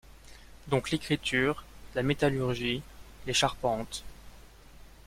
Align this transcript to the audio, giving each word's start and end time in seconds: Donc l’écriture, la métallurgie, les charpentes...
Donc 0.69 0.89
l’écriture, 0.89 1.63
la 1.93 2.01
métallurgie, 2.01 2.81
les 3.27 3.33
charpentes... 3.33 4.03